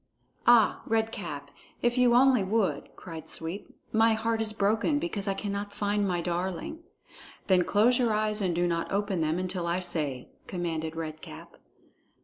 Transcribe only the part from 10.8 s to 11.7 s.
Red Cap.